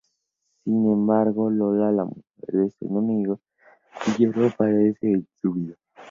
[0.63, 3.39] Sin embargo, "Lola", la mujer de su enemigo
[4.07, 5.75] "Guillermo" aparece en su vida.